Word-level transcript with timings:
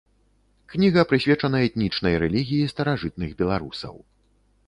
Кніга 0.75 1.01
прысвечана 1.09 1.57
этнічнай 1.67 2.17
рэлігіі 2.23 2.71
старажытных 2.73 3.35
беларусаў. 3.43 3.95